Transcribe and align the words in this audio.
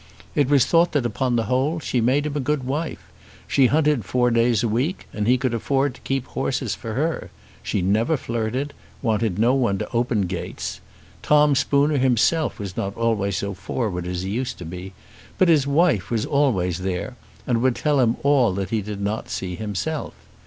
It 0.33 0.49
was 0.49 0.65
thought 0.65 0.93
that 0.93 1.05
upon 1.05 1.35
the 1.35 1.43
whole 1.43 1.79
she 1.79 2.01
made 2.01 2.25
him 2.25 2.35
a 2.35 2.39
good 2.39 2.63
wife. 2.63 3.11
She 3.47 3.67
hunted 3.67 4.03
four 4.03 4.31
days 4.31 4.63
a 4.63 4.67
week, 4.67 5.05
and 5.13 5.27
he 5.27 5.37
could 5.37 5.53
afford 5.53 5.93
to 5.93 6.01
keep 6.01 6.25
horses 6.25 6.73
for 6.73 6.93
her. 6.95 7.29
She 7.61 7.83
never 7.83 8.17
flirted, 8.17 8.69
and 8.69 8.73
wanted 9.03 9.37
no 9.37 9.53
one 9.53 9.77
to 9.77 9.91
open 9.91 10.21
gates. 10.23 10.81
Tom 11.21 11.53
Spooner 11.53 11.99
himself 11.99 12.57
was 12.57 12.75
not 12.75 12.97
always 12.97 13.37
so 13.37 13.53
forward 13.53 14.07
as 14.07 14.23
he 14.23 14.31
used 14.31 14.57
to 14.57 14.65
be; 14.65 14.93
but 15.37 15.49
his 15.49 15.67
wife 15.67 16.09
was 16.09 16.25
always 16.25 16.79
there 16.79 17.15
and 17.45 17.61
would 17.61 17.75
tell 17.75 17.99
him 17.99 18.15
all 18.23 18.55
that 18.55 18.71
he 18.71 18.81
did 18.81 19.01
not 19.01 19.29
see 19.29 19.53
himself. 19.53 20.15